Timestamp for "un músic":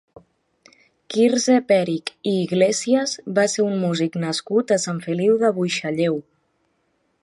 3.69-4.21